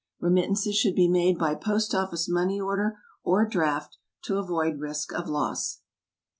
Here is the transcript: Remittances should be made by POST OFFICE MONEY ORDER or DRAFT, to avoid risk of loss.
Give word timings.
Remittances 0.19 0.75
should 0.75 0.95
be 0.95 1.07
made 1.07 1.37
by 1.37 1.53
POST 1.53 1.93
OFFICE 1.93 2.27
MONEY 2.27 2.59
ORDER 2.59 2.97
or 3.21 3.45
DRAFT, 3.45 3.99
to 4.23 4.39
avoid 4.39 4.79
risk 4.79 5.13
of 5.13 5.29
loss. 5.29 5.81